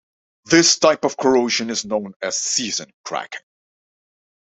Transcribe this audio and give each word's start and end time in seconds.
This 0.45 0.79
type 0.79 1.05
of 1.05 1.15
corrosion 1.15 1.69
is 1.69 1.85
known 1.85 2.15
as 2.23 2.35
season 2.35 2.89
cracking. 3.05 3.41